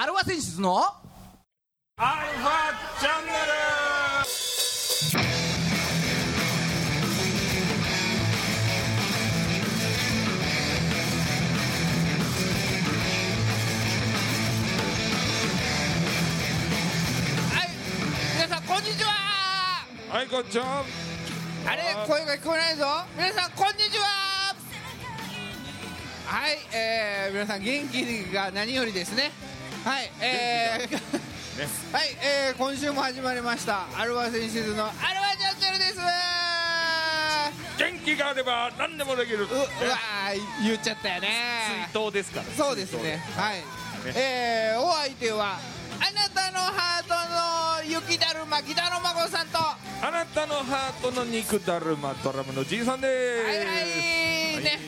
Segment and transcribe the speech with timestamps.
[0.00, 0.78] アルファ選出の？
[0.78, 3.32] アルファチャンネ
[17.50, 17.68] はい
[18.36, 19.10] 皆さんこんにちは。
[20.12, 20.84] ルはいこんにちは。
[21.66, 22.86] あれ声が聞こえないぞ。
[23.16, 24.06] 皆さんこんにちは。
[26.24, 29.32] はいえー、皆さん元気が何よりですね
[29.84, 33.86] はいえー、はい、えー、今週も始まりました。
[33.96, 35.98] アルファ選出のアルファチャンネルです。
[37.78, 39.44] 元気があれば何でもできる。
[39.44, 41.28] ううわー言っちゃったよね。
[41.92, 42.46] 水筒ですから。
[42.46, 43.22] そうですね。
[43.36, 43.62] はい、
[44.16, 45.58] えー、お相手は
[46.00, 49.58] あなたのハートの雪だるま北野孫さんと。
[49.58, 53.52] はあなたのハートの肉だるまドラムのじいさんです。
[53.52, 53.58] い。
[53.58, 54.64] はい。
[54.64, 54.78] ね、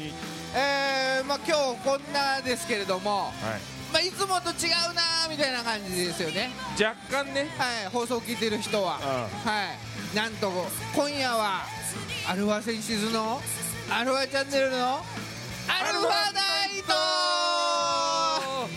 [0.54, 6.48] えー、まあ今日こんなですけれども、はいまあいつもと違うなーみたいな感じですよね。
[6.72, 7.48] 若干ね。
[7.58, 8.94] はい放送を聞いてる人は。
[8.94, 9.28] は
[10.14, 10.16] い。
[10.16, 10.50] なんと
[10.94, 11.66] 今夜は
[12.26, 13.42] アルファセンシズの
[13.90, 18.70] アルファチャンネルのアルファナイトは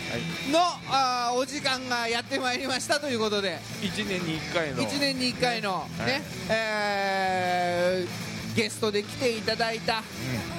[0.48, 0.52] い。
[0.52, 3.58] のあーお時間がやってまいりましたということで。
[3.80, 4.82] 1年に1回の。
[4.82, 10.04] 1年に1回のね、えーゲストで来ていただいた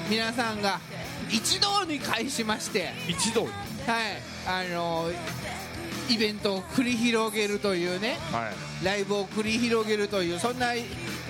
[0.09, 0.81] 皆さんが
[1.29, 3.51] 一堂に会しまして、一度はい
[4.47, 5.11] あの
[6.09, 8.85] イベントを繰り広げるというねはい。
[8.85, 10.73] ライブを繰り広げるというそんな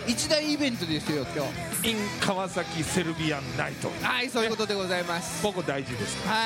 [0.07, 1.45] 一大イベントですよ今
[1.81, 1.91] 日。
[1.91, 3.89] in 川崎セルビアンナイト。
[4.02, 5.41] はいそういうことでございます。
[5.41, 6.35] ここ大事ですから。
[6.35, 6.41] は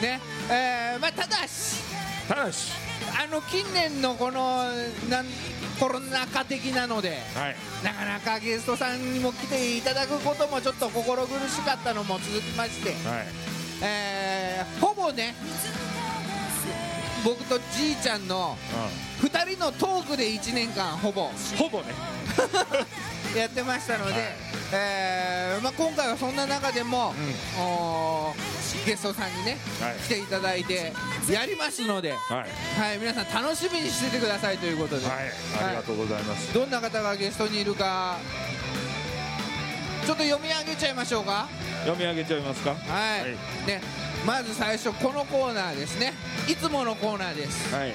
[0.00, 0.20] い、ね。
[0.50, 1.82] えーまあ、ただし。
[2.28, 2.72] ただし。
[3.20, 4.70] あの近年のこの
[5.08, 5.26] なん
[5.80, 7.56] コロナ禍的なのではい。
[7.82, 13.47] なかなかゲストさんにも来ていただくこともちょっと心苦しかったのも続きまして、はい
[13.82, 15.34] えーほぼね
[17.24, 18.56] 僕とじいちゃんの
[19.22, 21.26] う2人のトークで1年間ほぼ。
[21.26, 21.92] んほぼね。
[23.36, 24.36] やってましたので、
[24.72, 27.12] えーまあ、今回はそんな中でも、
[27.58, 29.96] おーゲストさんにね、はい。
[30.04, 30.92] 来ていただいて
[31.28, 32.46] やりますので、は
[32.78, 32.80] い。
[32.80, 35.16] はい、皆さん楽しみにしててくださいということで、はい。
[35.66, 36.54] ありがとうございます。
[36.54, 38.16] どんな方がゲストにいるか
[40.06, 41.48] ちょっと読み上げちゃいましょうか
[41.84, 42.70] 読み上げちゃいますか？
[42.70, 42.76] は
[43.18, 43.30] い、はい。
[43.66, 43.80] ね、
[44.26, 46.12] まず最初このコーナーですね。
[46.48, 47.74] いつものコーナーです。
[47.74, 47.88] はい。
[47.88, 47.94] は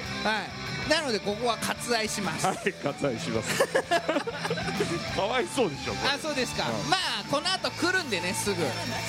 [0.88, 3.64] なのでここは割愛します、はい割愛します。
[5.16, 6.90] かわいそうでしょあそうですか、うん。
[6.90, 8.62] まあこの後来るんでねすぐ。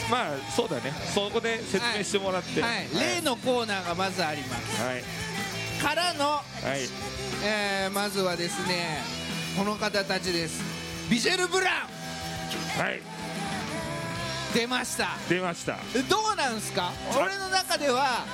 [0.10, 0.94] まあそうだね。
[1.14, 2.62] そこで説明してもらって。
[2.62, 4.82] はい、例のコーナーがまずあります。
[4.82, 5.04] はい。
[5.84, 6.42] からの、は
[6.78, 6.88] い。
[7.44, 9.04] えーまずはですね
[9.58, 10.62] この方たちです。
[11.10, 12.82] ビジェル・ブラン。
[12.82, 13.02] はい
[14.56, 15.10] 出ました。
[15.30, 15.74] 出ました。
[16.10, 16.92] どうなんすか？
[17.16, 18.26] 俺の中では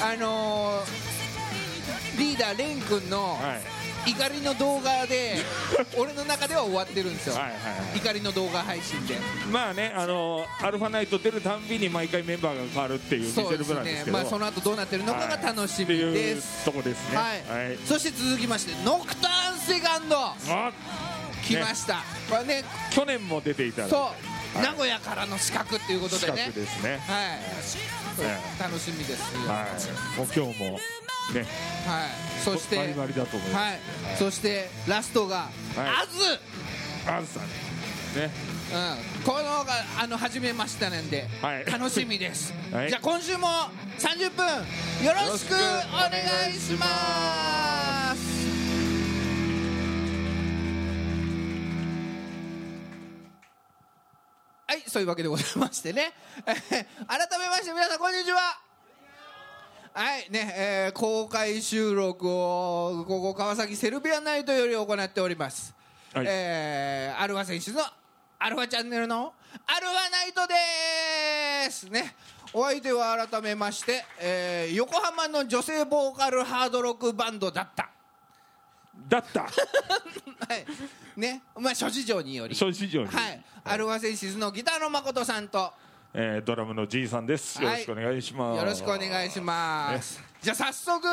[0.00, 3.60] あのーリーダーレン君のはい。
[4.04, 5.36] 怒りの動画で
[5.96, 7.58] 俺の中では終わってるんですよ、はいはいは
[7.94, 7.98] い。
[7.98, 9.16] 怒りの動画配信で。
[9.52, 14.18] まあねあのアルファナイト出るたんびに毎回メンバーが変わるっていうミシェル・そうですブランですけど。
[14.18, 17.16] ねまあその後どうなってるのかが楽しみです、とこですね。
[17.16, 17.22] は
[17.62, 17.68] い。
[17.68, 17.78] はい。
[17.86, 20.18] そして続きましてノクターンセカンド。
[20.20, 20.34] あ
[21.46, 26.90] 来ました、これね去年も出ていたそう、名古屋からの資格っていうことで近ねくですね。
[26.90, 27.38] はい、
[28.20, 29.34] え楽しみです。
[29.34, 30.18] よはい。
[30.18, 30.78] もう今日も
[31.32, 31.46] ね。
[31.86, 33.62] はい、そしてバリバリだと思います。
[33.62, 33.78] はい、
[34.18, 35.50] そしてラストが、はい。
[35.78, 37.42] アズ、あずさん
[38.20, 38.30] ね。
[38.72, 39.66] うん、このが
[39.98, 41.64] あの初めましてなんで、はい。
[41.64, 42.88] 楽しみです、 はい。
[42.88, 43.48] じゃあ今週も
[43.98, 44.46] 30分
[45.04, 47.91] よろしくお願いします
[54.92, 56.12] そういうわけでございましてね。
[56.44, 58.60] え ー改めまして皆さんこんにちは。
[59.94, 65.74] はいね、えー公開収録をここ川崎セルビアナイトより行っております、
[66.12, 66.26] はい。
[66.28, 67.82] えーアルファ選手の
[68.38, 69.32] アルファチャンネルの
[69.66, 72.14] アルファナイトですね。
[72.52, 77.88] お相手は改めまして、えー横浜の女性ボーカルハードロックバンドだった。
[79.08, 79.44] だった。
[79.48, 79.48] は
[80.54, 80.66] い
[81.16, 81.42] ね。
[81.58, 82.54] まあ諸事情により。
[82.54, 83.06] 諸事情に。
[83.08, 85.72] はい、アルファセンシズのギターの誠さんと。
[86.14, 87.62] えードラムのじいさんです。
[87.62, 88.58] よろしくお願いします。
[88.58, 91.08] よろしくお願いします、じゃあ早速、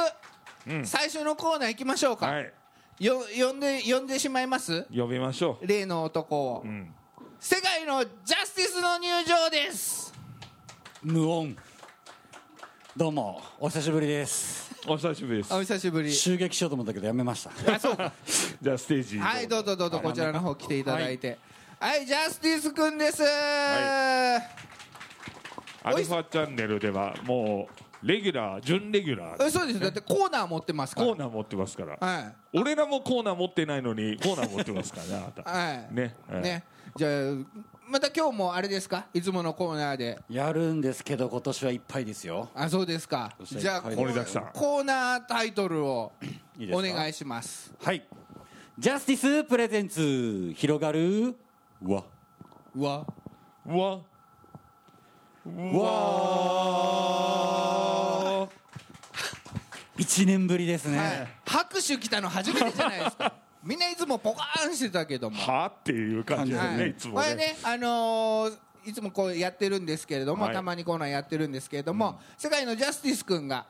[0.68, 0.86] うん。
[0.86, 2.52] 最初のコーナー行きましょうか、はい。
[3.00, 4.86] よ呼んで呼んでしまいます？
[4.94, 6.94] 呼びましょ例の男を、ううん。
[7.40, 10.14] 世界のジャスティスの入場です。
[11.02, 11.56] 無音。
[12.98, 14.70] どうもお久しぶりです。
[14.86, 15.54] お久しぶりです。
[15.54, 16.14] お久しぶり。
[16.14, 17.74] 襲撃しようと思ったけどやめました。
[17.74, 18.12] あそうか
[18.62, 19.22] じゃあステージに。
[19.22, 21.38] はいどうぞどうぞこちらの方来ていただいて。
[21.80, 24.42] はい、ジャスティスくんです、は
[25.82, 27.70] アルファチャンネルではも
[28.04, 29.46] うレギュラー準レギュラー。
[29.46, 31.08] えそうですだってコーナー持ってますから。
[31.08, 31.98] コーナー持ってますから。
[32.00, 32.36] はい。
[32.54, 35.44] 俺らもコーナー持ってないのにコーナー持ってますからねあなた。
[35.50, 35.88] はい。
[35.92, 36.42] ねはい。
[36.42, 36.64] ね。
[36.98, 37.12] じゃあ
[37.88, 39.06] また今日もあれですか？
[39.14, 40.20] いつものコーナーで。
[40.30, 42.50] やるんですけど今年はいっぱいですよ。
[42.54, 43.34] あそうですか。
[43.42, 46.12] じゃあコーナータイトルを
[46.74, 47.74] お願いします。
[47.82, 48.06] はい
[48.80, 51.36] ジャスティスプレゼンツ広がる。
[51.84, 52.06] わ。
[52.74, 53.06] うわ。
[53.66, 54.00] うわ。
[55.46, 55.52] わ。
[59.98, 61.28] 1年ぶりですね、はい。
[61.46, 63.34] 拍手来たの初めてじゃないですか。
[63.62, 65.36] みんないつもポカーンしてたけども。
[65.36, 66.92] はっていう感じだよね、はい。
[66.92, 70.54] い、つもこれねねあのーいつもこうやってるんですけれども、はい。
[70.54, 73.66] たまにコーナーやってるんですけれども、世界のジャスティス君が、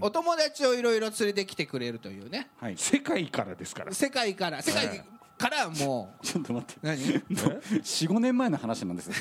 [0.00, 2.50] お友達をいろいろ連れてきてくれるというね。
[2.60, 2.76] はい。
[2.76, 3.92] 世界からですから。
[3.92, 4.62] 世界から。
[4.62, 5.02] 世界
[5.38, 6.74] からも ちょっと待って。
[6.82, 6.98] う何
[7.80, 9.14] 45年前の話なんですよ。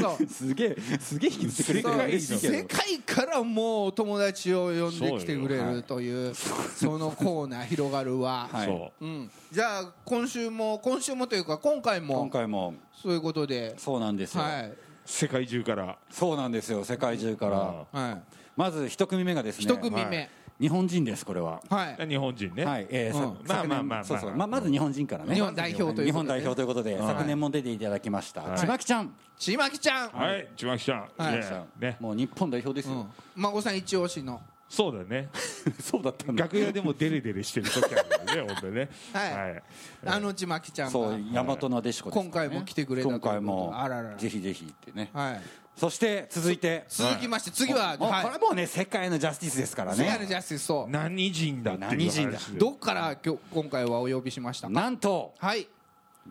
[0.00, 0.26] そう。
[0.30, 2.06] すげえすげえ引きずってくれてそう。
[2.06, 8.66] 嬉しいけど世界からもう友達を呼んできてくれるというそのコーナー広がるは、はい。
[8.66, 9.06] そう。
[9.06, 12.74] ん、じゃあ今週も今週もというか今回今も回も。
[13.02, 13.74] そういうことで。
[13.78, 15.98] そうなんですよ、はい、う世界中から。
[16.10, 16.84] そうなんですよ。
[16.84, 17.46] 世界中か
[17.92, 18.00] ら。
[18.00, 18.22] はい、
[18.56, 20.28] まず一組目がですね一組目。
[20.58, 21.60] 日本人ですこれは。
[21.68, 22.08] はい。
[22.08, 23.38] 日本人ね、はい、えーさうん。
[23.46, 24.04] まあまあまあまあ。
[24.04, 24.34] そうそう。
[24.34, 25.34] ままず日本人からね。
[25.34, 26.04] 日本代表ということで。
[26.06, 27.06] 日本代表ということで、はい。
[27.08, 28.58] 昨年も出ていただきました、はい。
[28.58, 30.48] ちまきちゃん、ちまきちゃん、はい。
[30.56, 31.40] ちまきちゃん、はい。
[31.40, 31.66] ね。
[31.78, 31.96] ね。
[32.00, 35.28] もう日本代表ですよ、うん、孫さん一押しのそうだね。
[35.80, 36.44] そうだったんだ。
[36.44, 38.02] 楽屋でもデレデレしてる時あ
[38.32, 38.88] るよね本当にね。
[39.12, 39.62] はい。
[40.04, 40.92] あのちまきちゃんが。
[40.92, 42.22] そう大和なでしこですね。
[42.24, 43.72] 今回も来てくれた今回も。
[43.74, 44.16] あららら。
[44.16, 45.10] ぜひぜひってね。
[45.12, 45.40] はい。
[45.76, 46.84] そして続いて。
[46.88, 50.90] 続きまして次は、これもうね世界のジャスティスですから世界のねジャスティスそう。
[50.90, 54.68] 何人だっていう何人だどっから今日今回はお呼びしました？
[54.68, 55.68] かなんとはい。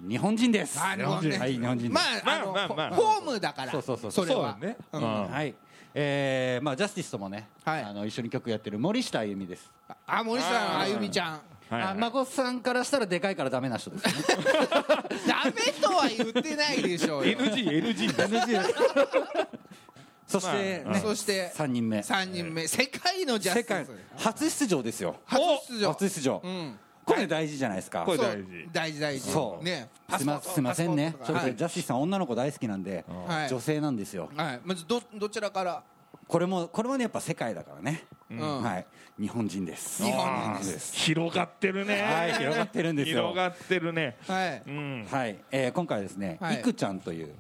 [0.09, 0.77] 日本人です。
[0.77, 2.95] あ日本ねはい日本人まああの、まあまあまあ。
[2.95, 4.25] ホームだからそうそうそうそう。
[4.25, 4.57] れは。
[4.91, 5.27] そうだね。
[5.31, 5.55] はい
[5.97, 7.83] えーまあジャスティスともね、はい。
[7.83, 9.71] あの一緒に曲やってる森下あゆみです。
[10.05, 11.31] あ森下あゆみちゃん。
[11.31, 11.39] はい
[11.69, 11.81] はい。
[11.83, 14.13] あ孫さんからしたらでかいからダメな人ですね。
[15.25, 15.51] ダメ
[15.81, 17.37] とは言ってないでしょうよ。
[17.39, 19.47] NG NG
[20.27, 21.99] そして、まあねそして3人目。
[21.99, 22.67] 3人目。
[22.67, 23.91] 世界のジャスティス。
[24.17, 25.15] 初出場ですよ。
[25.25, 25.89] 初出場。
[25.91, 28.69] 初出場、うんこれ大事じゃないですか、大事。
[28.73, 29.31] 大事大事。
[29.31, 29.63] そう。
[29.63, 29.89] ね。
[30.17, 31.15] すいますいませんね。
[31.19, 31.55] ちょっとはい。
[31.55, 33.49] ジャスティスさん女の子大好きなんで、はい。
[33.49, 34.29] 女性なんですよ。
[34.35, 34.61] はい。
[34.65, 35.83] まずどどちらから？
[36.27, 38.63] これもこれはねやっぱ世界だからね、うん。
[38.63, 38.85] はい。
[39.19, 40.03] 日本人です。
[40.03, 40.95] 日本人です。
[40.95, 42.01] 広がってるね。
[42.01, 43.17] はい広がってるんですよ。
[43.17, 44.17] 広がってるね。
[44.27, 44.63] はい。
[44.65, 45.07] うん。
[45.09, 46.59] はい、えー今回はですね、はい。
[46.59, 47.35] い、くちゃんという。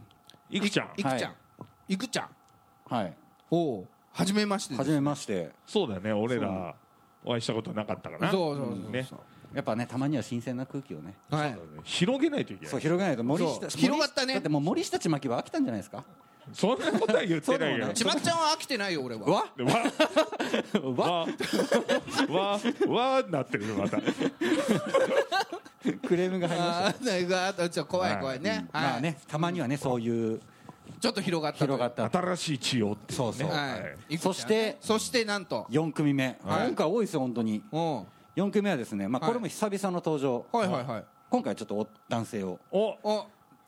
[0.51, 0.89] いくちゃん？
[0.95, 1.33] いくちゃん。
[1.87, 1.97] い。
[1.97, 2.29] くちゃん？
[2.93, 3.13] はい。
[3.49, 5.49] おお初めましてです初めまして。
[5.65, 6.13] そうだね。
[6.13, 6.75] 俺ら
[7.23, 8.29] お会いしたことなかったかな。
[8.29, 8.91] そうそうそうそう。
[8.91, 9.07] ね
[9.55, 11.15] やっぱねたまには新鮮な空気をね。
[11.31, 11.57] はい。
[11.83, 12.71] 広げないといけない。
[12.71, 13.69] そう広げないと森そう。
[13.71, 14.33] 下広がったね。
[14.35, 16.03] だってもう森下ちまきは飽きたんじゃないですか？
[16.53, 17.85] そんなことは言ってないよ。
[17.85, 19.21] そうでもないちまきちゃんは飽きてないよ俺は。
[19.25, 19.45] わ？
[19.57, 19.71] で わ？
[20.83, 21.25] わ？
[21.27, 21.27] わ？
[22.29, 22.59] わ？
[22.87, 23.23] わ？
[23.29, 23.97] なってるよまた。
[26.07, 26.87] クレームが入りました。
[26.87, 27.47] あーなんか。
[27.47, 28.49] あとちょっと怖い怖いね。
[28.51, 28.83] はい。
[28.83, 30.39] まあねたまにはねそういう
[30.99, 31.65] ちょっと広がったと。
[31.65, 32.09] 広がった。
[32.09, 33.47] 新しい血をっていそうそう。
[33.49, 33.79] ねは
[34.09, 34.17] い。
[34.17, 35.65] そしてそしてなんと。
[35.71, 36.67] 4組目、はい。
[36.67, 37.63] 今回多いですよ本当に。
[37.71, 37.95] うん。
[37.97, 38.05] は
[38.35, 39.29] 4組目はですね、まあ、はい。
[39.29, 41.03] これも久々の登場、いはいはい。
[41.29, 42.59] 今回はちょっとお男性を。
[42.69, 43.27] おお。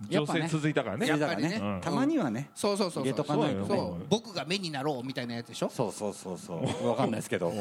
[0.10, 1.08] 女性続いたからね。
[1.08, 1.60] やっだからぱりね。
[1.60, 1.82] うん。
[1.82, 3.66] たまにはね、そうそうそう入れとかないとね。
[3.68, 3.78] そう。
[3.78, 5.70] そう僕が目になろうみたいなやつでしょ？
[5.70, 6.88] そうそうそうそう。
[6.88, 7.52] わかんないですけど。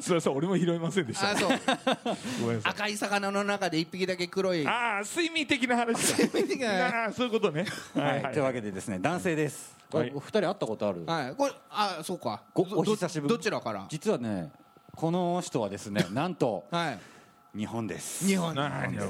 [0.00, 1.30] すいません俺も拾いませんでした。
[1.32, 1.50] あそう。
[2.40, 2.72] ごめんなさい。
[2.72, 4.66] 赤い魚の中で一匹だけ黒い。
[4.66, 6.12] ああ睡眠的な話。
[6.12, 7.04] だ睡眠的な。
[7.04, 7.66] ああそういうことね。
[7.94, 10.12] はい、というわけでですね男性です、はい。
[10.14, 11.34] お二人会ったことある、はい。
[11.34, 12.44] これあそうか。
[12.54, 13.34] お久しぶり。
[13.34, 13.84] どちらから？
[13.90, 14.50] 実はね
[14.96, 17.00] この人はですね なんとはい。
[17.56, 18.26] 日本です。
[18.26, 18.60] 日本で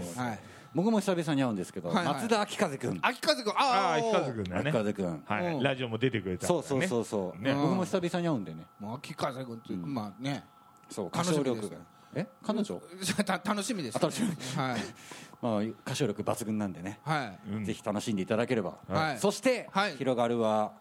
[0.04, 0.18] す。
[0.18, 0.40] はい。
[0.74, 2.14] 僕も久々に会うんですけど、はいはい。
[2.14, 2.98] 松田秋風君。
[3.02, 3.52] 秋風君。
[3.52, 5.22] ああああひかずくんだ秋ね風君。
[5.26, 5.62] はいうん。
[5.62, 7.54] ラジオも出てくれたそうそうそうそう、ね。
[7.54, 8.64] 僕も久々に会うんでね。
[8.80, 10.44] もう秋風君ってまあね。
[10.88, 11.76] そう歌唱力が。
[12.14, 12.26] え？
[12.42, 12.82] 彼女、
[13.24, 14.28] た楽しみですあ楽しみ。
[14.56, 14.80] はい。
[15.40, 17.38] まあ、歌唱力抜群なんでね、はい。
[17.50, 17.64] うん。
[17.64, 19.18] ぜひ楽しんでいただければ、はい。
[19.18, 19.96] そして、はい。
[19.96, 20.72] 広がるは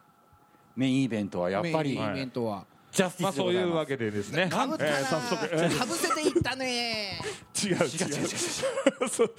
[0.76, 4.50] メインイベントはやっぱりメインイベントはジャステまあィスでございます、そういうわけでですね。
[4.50, 4.90] かぶったな。
[4.90, 5.50] えー早速。
[5.54, 7.20] えーかぶせていったね。
[7.64, 7.88] 違 う違う。
[9.10, 9.34] そう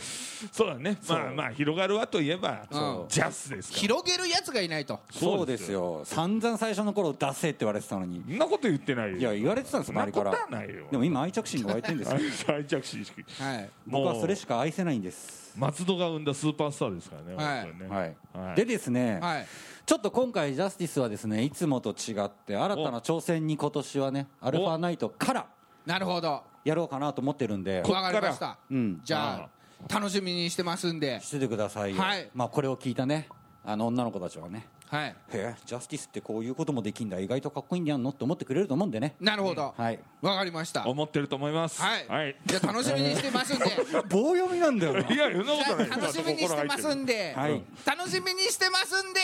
[0.52, 0.96] そうだね。
[1.08, 3.04] まあまあ広がるわといえばう。
[3.04, 3.80] んジャスですから。
[3.80, 5.00] 広げるやつがいないと。
[5.10, 6.02] そうですよ。
[6.04, 8.22] 散々最初の頃出せって言われてたのに。
[8.26, 9.18] そんなこと言ってないよ。
[9.18, 10.30] いや言われてたんです周りから。
[10.30, 10.86] はないよ。
[10.90, 12.18] でも今愛着心が湧いてるんですよ。
[12.56, 13.04] 愛着心
[13.38, 13.70] はい。
[13.86, 15.52] 僕はそれしか愛せないんです。
[15.56, 17.66] 松戸が生んだスーパースターですからねはい。
[17.78, 17.86] ね。
[17.88, 18.16] はい、
[18.48, 18.56] はい。
[18.56, 19.46] でですね、はい
[19.84, 25.46] ちょっと今回ジャスティスはですねいつもと違って新たな挑戦に今年はねアルファナイトから
[25.86, 26.42] なるほど。
[26.64, 27.82] やろうかなと思ってるんで。
[27.84, 28.58] こわかりました。
[28.70, 29.00] うん。
[29.04, 29.48] じゃあ。
[29.92, 31.20] 楽しみにしてますんで。
[31.20, 32.30] しててくださいよ、はい。
[32.34, 33.28] まあこれを聞いたね
[33.64, 37.18] あの女の子たちはねはい、へジャスティスってこういうこともできんだ。
[37.18, 39.16] 意外とかっこいいんじゃんのって思ってくれると思うんでね。
[39.20, 39.98] なるほど、はい。
[40.20, 40.86] わかりました。
[40.86, 41.80] 思ってると思います。
[41.80, 43.64] はい、はい、じゃ楽しみにしてますんで。
[44.10, 45.88] 棒読みなんだよ いやそんなことない。
[45.88, 49.20] 楽しみにしてますんで、はい、楽しみにしてますんで。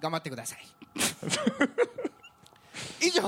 [0.00, 0.66] 頑張ってください。
[3.08, 3.22] 以上。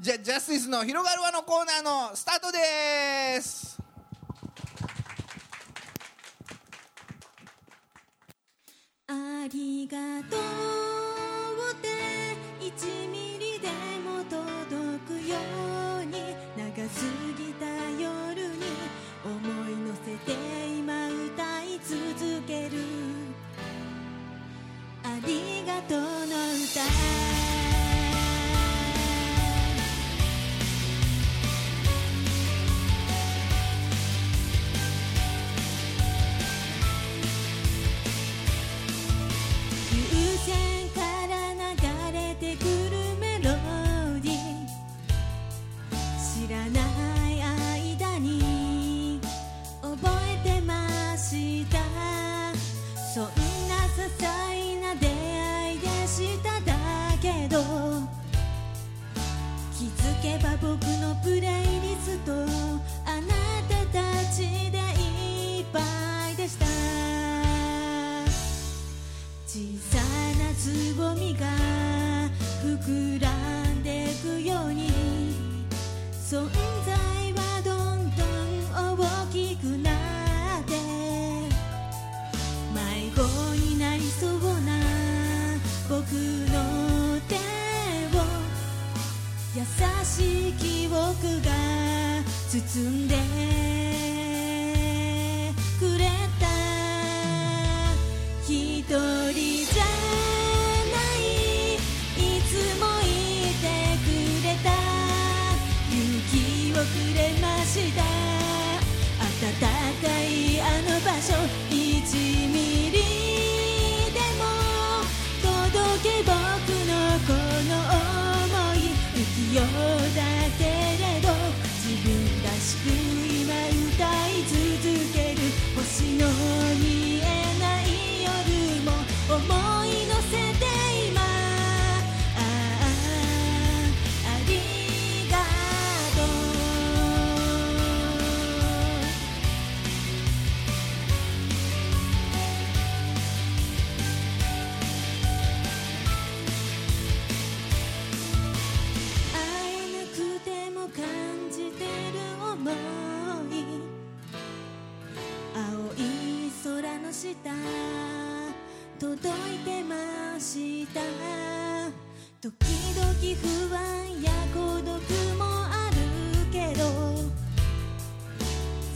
[0.00, 3.73] じゃジャスティスの広がる輪のコーナーのスタートです。
[9.54, 9.96] りが
[10.28, 10.83] とう。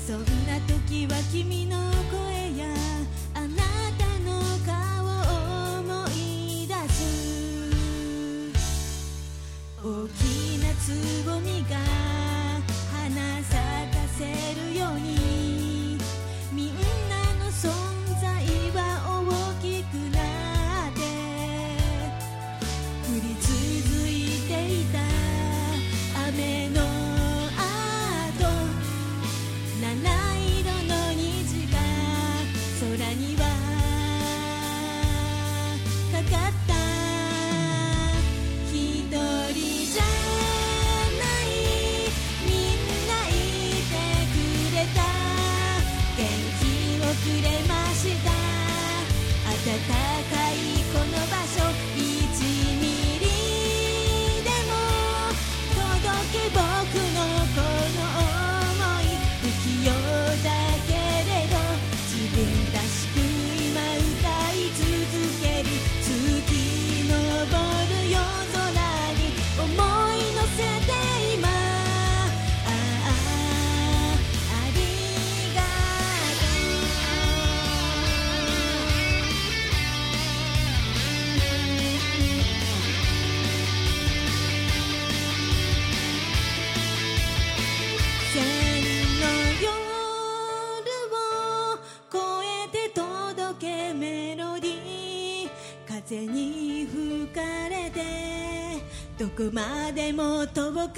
[0.09, 0.25] そんな
[0.67, 1.77] 時は君の
[2.11, 2.65] 声や
[3.35, 3.57] あな
[3.99, 6.97] たの顔を思い出す。
[9.85, 10.97] 大きなつ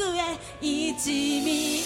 [0.02, 1.79] 奥一味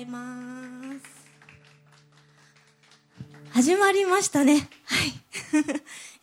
[0.00, 1.20] います。
[3.52, 4.68] 始まりましたね。
[4.84, 5.12] はい。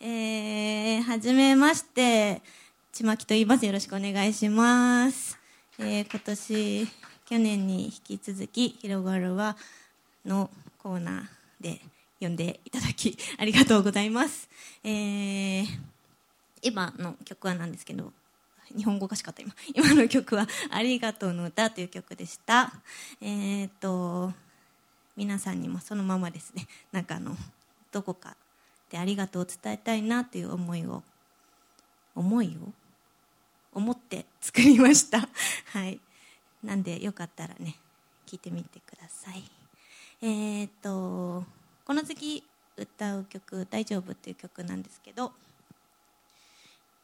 [0.00, 2.42] えー、はじめまして
[2.92, 3.66] ちまきと言います。
[3.66, 5.38] よろしくお願いします、
[5.78, 6.88] えー、今年
[7.26, 9.56] 去年に引き続き「広がるは」
[10.24, 11.80] のコーナーで
[12.20, 14.48] 呼んでいただきありがとうございます、
[14.84, 15.66] えー、
[16.62, 18.12] 今の曲はなんですけど
[18.76, 19.54] 日本語がしかった今。
[19.74, 22.72] 今の曲は「ありがとうの歌」という曲でした。
[23.20, 24.32] えー、っと
[25.16, 26.66] 皆さんにもそのままですね。
[26.92, 27.36] なんかあの
[27.90, 28.36] どこか
[28.90, 31.02] でありがとうを伝えたいなという思いを
[32.14, 32.72] 思いを
[33.72, 35.28] 思って作りました。
[35.72, 36.00] はい。
[36.62, 37.76] なんでよかったらね
[38.26, 39.44] 聞いてみてください。
[40.20, 41.44] えー、っと
[41.84, 42.44] この次
[42.76, 45.32] 歌う曲「大丈夫」っていう曲なんですけど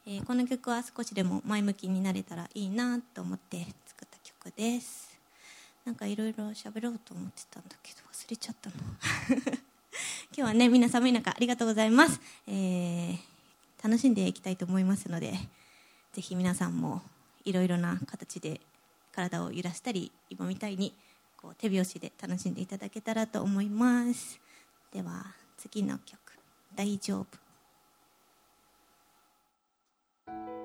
[0.07, 5.19] えーこの曲は少しでも前向きになれたらいいなと思って作った曲です。
[5.83, 8.75] なんかいろいろ喋ろうと思ってたんだけど忘れちゃったの。
[10.35, 13.35] 今日はねみんな寒い中ありがとうございます、えー
[13.83, 15.31] 楽しんでいきたいと思いますので
[16.11, 17.03] ぜひ皆さんも
[17.43, 18.59] いろいろな形で
[19.13, 20.91] 体を揺らしたり今みたいに
[21.37, 24.39] こう手拍子で楽しんでいただけたらと思います。
[24.91, 26.19] では次の曲
[26.75, 27.27] 「大丈夫」
[30.27, 30.64] 毎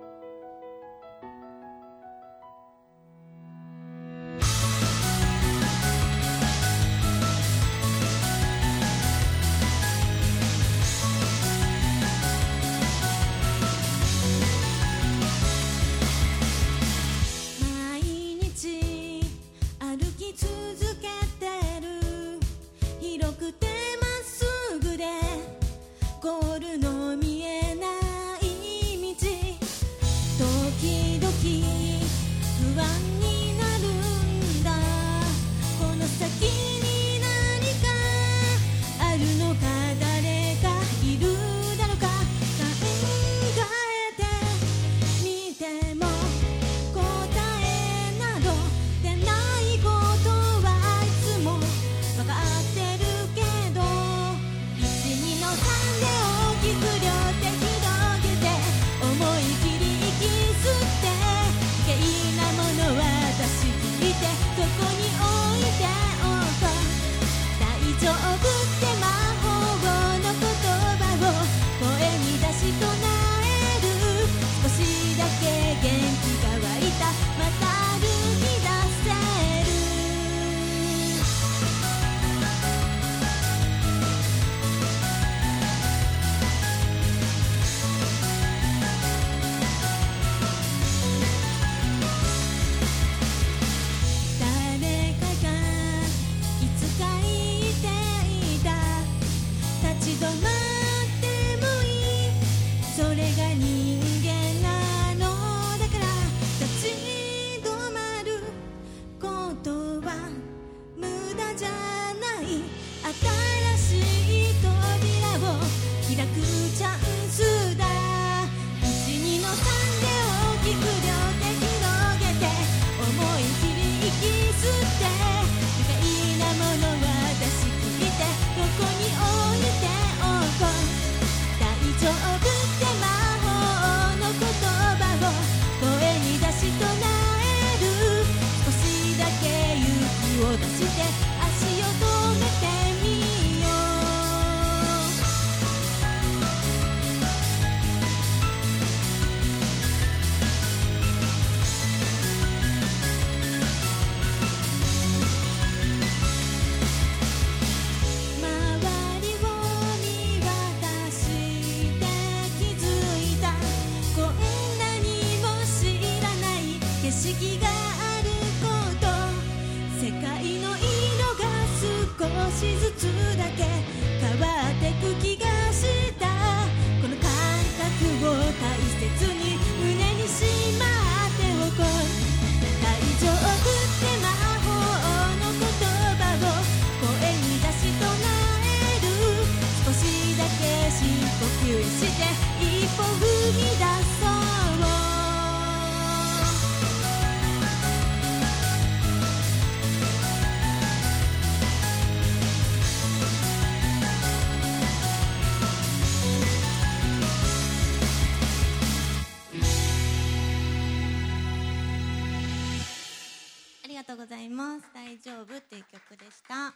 [215.41, 216.75] 丈夫」っていう曲でした。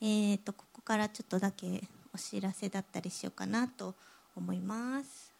[0.00, 3.94] えーとここからちょっとだけお知らせだったりしようかなと
[4.34, 5.32] 思います。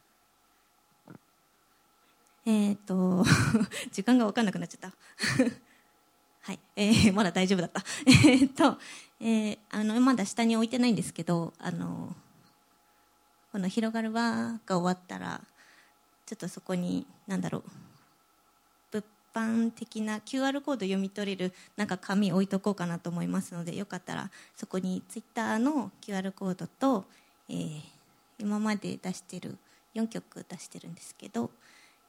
[2.44, 3.24] えーと
[3.90, 4.92] 時間が分かんなくなっちゃった。
[6.42, 7.82] はい、えー、まだ大丈夫だった。
[8.06, 8.78] えーと、
[9.20, 12.14] えー、あのまだ下に置いてないんですけどあの
[13.50, 15.40] この「広がるわ」が終わったら
[16.24, 17.91] ちょっとそこに何だろう。
[19.34, 27.04] 物販的な QR コード読み取れるなんか紙置いとこうかなと思いますのでよかったらそこに Twitter の QR コードと、
[27.48, 27.80] えー
[28.38, 29.56] 今まで出してる
[29.94, 31.50] 4曲出してるんですけど、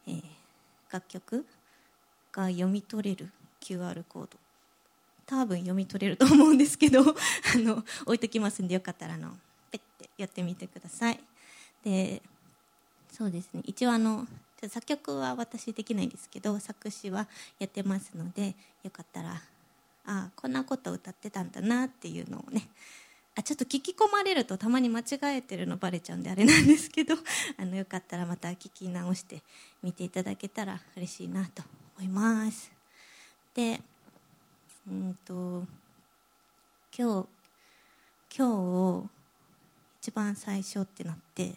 [0.07, 0.23] えー
[0.91, 1.45] 楽曲
[2.31, 3.31] が読み取れる
[3.61, 4.29] QR コード。
[5.25, 7.13] 多分読み取れると思うんですけど あ
[7.57, 9.35] の置いときますんでよかったらあの
[9.71, 11.19] ペッてやってみてください。
[11.83, 12.21] で
[13.11, 13.61] そうですね。
[13.65, 14.27] 一応あの
[14.69, 17.27] 作曲は私できないんですけど作詞は
[17.59, 19.41] やってますのでよかったら
[20.05, 22.67] あこんなこと歌ってたんだなっていうのをね。
[23.35, 27.15] あちょっと聞き込まれるとたまに間違えてるのバレちゃうんであれなんですけど
[27.57, 29.41] あのよかったらまた聞き直して
[29.81, 31.63] 見ていただけたら嬉しいなと
[31.97, 32.71] 思います。
[33.55, 33.81] で
[34.87, 35.65] うんと
[36.95, 37.27] 今日
[38.37, 39.09] 今日
[39.99, 41.55] 一番最初ってなって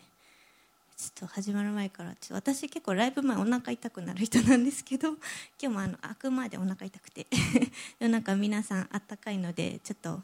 [0.97, 5.11] ちょっと始まる前からちょ私結構ライブ前お腹痛くなる人なんですけど
[5.61, 7.27] 今日もあのあくまでお腹痛くて。
[8.01, 10.23] でもなんか皆さんあったかいのでちょっと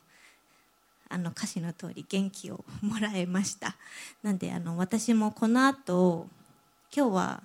[1.11, 3.77] あの歌詞の通り元気をもらえました。
[4.23, 6.27] なんであの私もこの後
[6.95, 7.43] 今日は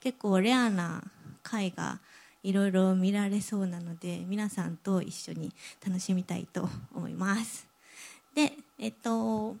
[0.00, 1.02] 結構レアな
[1.42, 1.98] 回が
[2.42, 5.50] いろいろ見られそうなので皆さんと一緒に
[5.82, 7.66] 楽しみたいと思います。
[8.34, 9.56] でえっと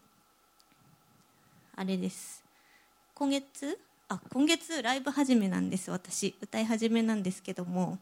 [1.76, 2.43] あれです。
[3.14, 3.78] 今月？
[4.08, 5.88] あ今月ライブ始めなんです。
[5.88, 7.98] 私歌い始めなんですけども、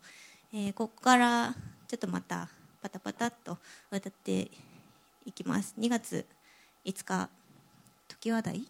[0.55, 1.55] えーここから
[1.87, 2.49] ちょっとまた
[2.81, 3.59] パタパタっと
[3.91, 4.51] 歌って
[5.27, 5.75] いきます。
[5.79, 6.25] 2月
[6.87, 7.29] 5日
[8.21, 8.67] 常盤台？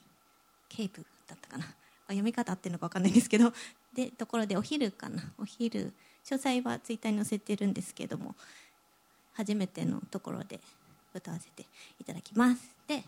[0.69, 1.65] ケープだったかな。
[1.65, 1.69] あ
[2.09, 3.53] 読み方合ってるのか分かんないんですけど。
[3.95, 5.23] でところでお昼かな。
[5.39, 5.93] お昼
[6.25, 8.35] 詳細はツイッターに載せてるんですけども。
[9.35, 10.61] 初めてのところで
[11.15, 11.65] 歌わせて
[12.01, 12.63] いただきます。
[12.89, 13.05] で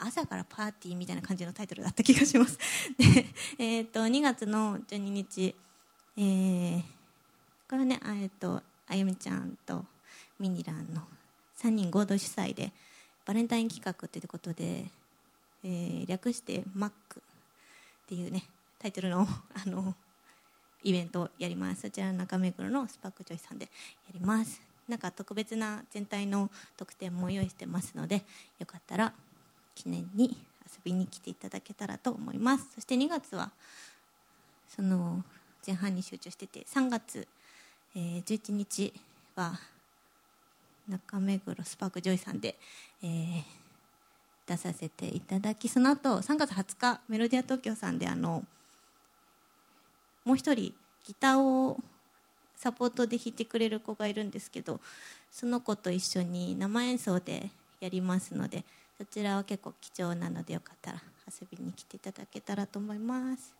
[0.00, 2.58] 朝からパーティーみたいな感じのタイトルだった気がします。
[2.98, 3.26] で、
[3.58, 5.54] えー、と2月の12日、
[6.16, 6.82] えー
[7.68, 9.84] これはねあえっとあゆみちゃんと
[10.40, 11.06] ミニランの
[11.58, 12.72] 3人合同主催で
[13.24, 14.90] バレンタイン企画ということで、
[15.62, 18.42] えー略して「マック」っていうね
[18.80, 19.20] タイトルの
[19.54, 19.94] あの
[20.82, 21.82] イベントをやります。
[21.82, 23.70] そちら中目黒のスパークジョイさんでや
[24.14, 24.60] ります。
[24.88, 28.24] なんか特別な全体の特典も用意してますので
[28.58, 29.14] よかったら
[29.82, 32.68] 記念に遊びに来ていただけたらと思います。
[32.74, 33.50] そして2月は
[34.68, 35.24] その
[35.66, 37.26] 前半に集中してて3月、
[37.94, 38.92] えー11日
[39.34, 39.58] は
[40.88, 42.56] 中目黒スパークジョイさんで、
[43.02, 43.42] えー
[44.46, 48.44] 出させていただきその後3月20日メロディア東京さんであの
[50.24, 51.78] もう一人ギターを
[52.56, 54.80] サポートで弾いてくれる子がいるんですけど
[55.30, 58.64] その子と一緒に生演奏でやりますので
[59.00, 63.54] そちらは結構貴重なのでよかったら遊びに来ていただけたらと思います。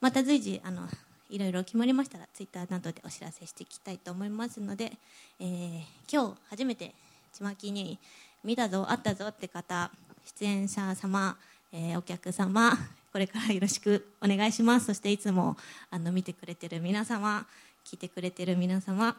[0.00, 0.86] また随時あの
[1.28, 4.92] いろいろ決まりましたらツイッターなどでお知らせしていきたいと思いますので、
[5.40, 6.94] えー今日初めて
[7.32, 7.98] ちまきに
[8.44, 9.90] 見たぞ会ったぞって方
[10.38, 11.36] 出演者様、
[11.72, 12.78] えーお客様
[13.12, 14.86] これからよろしくお願いします。
[14.86, 15.56] そしていつも
[15.90, 17.44] あの見てくれてる皆様
[17.84, 19.16] 聞いてくれてる皆様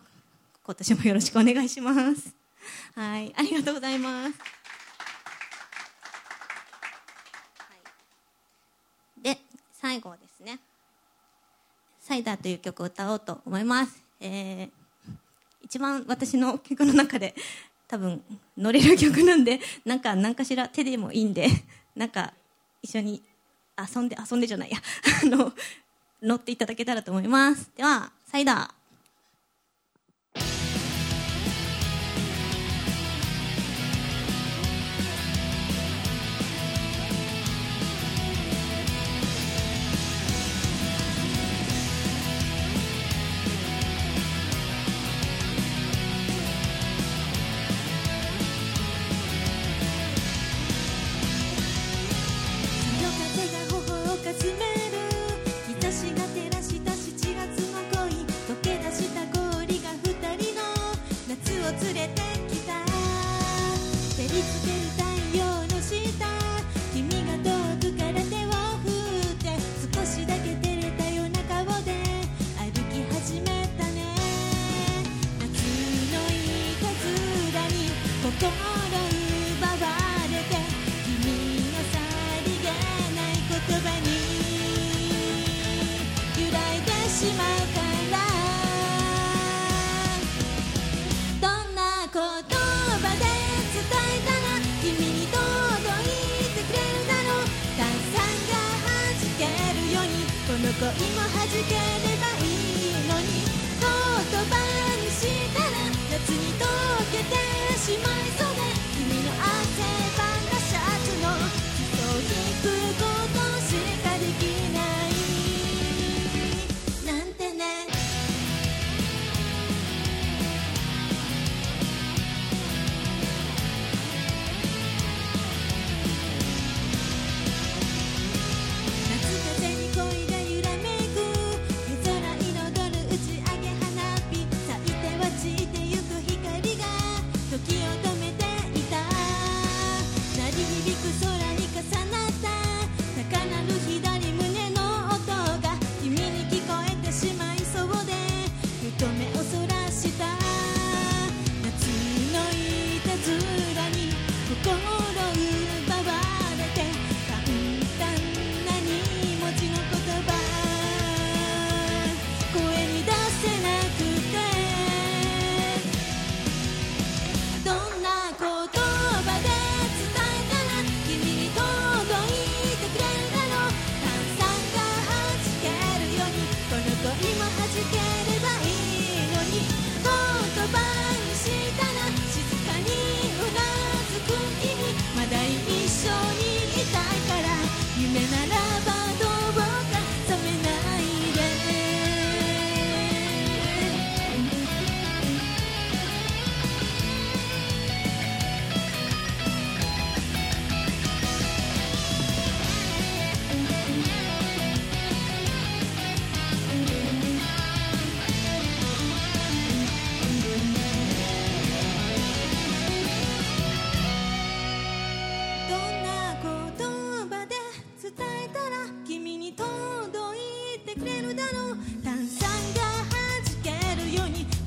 [0.63, 2.33] 今年もよろしくお願いします。
[2.95, 4.63] はいありがとうございます
[9.23, 9.37] で
[9.83, 10.61] 最後ですね
[11.99, 14.69] 「サイダー」という曲を歌おうと思います、えー
[15.61, 17.33] 一番私の曲の中で
[17.87, 18.21] 多分
[18.57, 21.47] 乗れる曲なんでなんか何かしら手でもいいんで
[21.95, 22.33] なんか
[22.81, 23.23] 一緒に
[23.77, 24.77] 遊んで遊んでじゃないや。
[25.23, 25.53] あの
[26.21, 27.71] 乗っていただけたらと思います。
[27.77, 28.71] では「サイダー」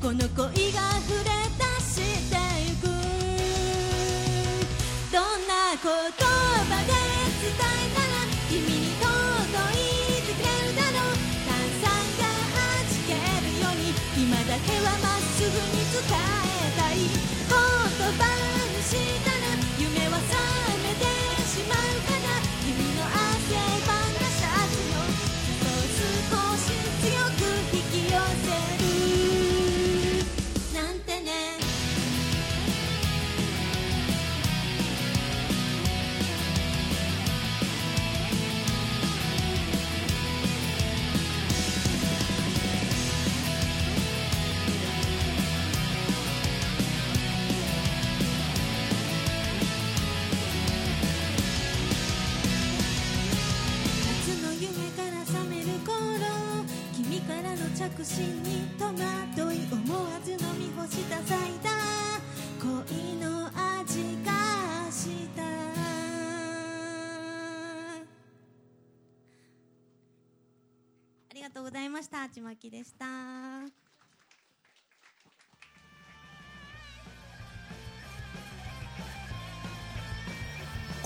[0.06, 0.65] この恋
[57.88, 61.75] 作詞に戸惑い思わず飲み干したサイダー
[62.61, 65.44] 恋の味がした。
[71.31, 72.29] ありがとうございました。
[72.29, 73.86] ちまきでした。